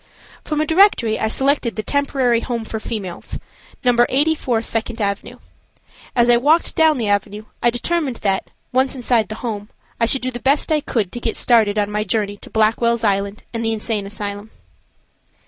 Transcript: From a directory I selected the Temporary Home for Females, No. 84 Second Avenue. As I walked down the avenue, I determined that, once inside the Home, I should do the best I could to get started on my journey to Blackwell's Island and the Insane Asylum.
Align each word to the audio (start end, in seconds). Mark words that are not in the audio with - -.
From 0.43 0.59
a 0.59 0.65
directory 0.65 1.19
I 1.19 1.27
selected 1.27 1.75
the 1.75 1.83
Temporary 1.83 2.39
Home 2.39 2.65
for 2.65 2.79
Females, 2.79 3.37
No. 3.83 3.95
84 4.09 4.63
Second 4.63 4.99
Avenue. 4.99 5.37
As 6.15 6.27
I 6.27 6.37
walked 6.37 6.75
down 6.75 6.97
the 6.97 7.07
avenue, 7.07 7.43
I 7.61 7.69
determined 7.69 8.15
that, 8.23 8.49
once 8.71 8.95
inside 8.95 9.27
the 9.29 9.45
Home, 9.45 9.69
I 9.99 10.07
should 10.07 10.23
do 10.23 10.31
the 10.31 10.39
best 10.39 10.71
I 10.71 10.81
could 10.81 11.11
to 11.11 11.19
get 11.19 11.37
started 11.37 11.77
on 11.77 11.91
my 11.91 12.03
journey 12.03 12.37
to 12.37 12.49
Blackwell's 12.49 13.03
Island 13.03 13.43
and 13.53 13.63
the 13.63 13.73
Insane 13.73 14.07
Asylum. 14.07 14.49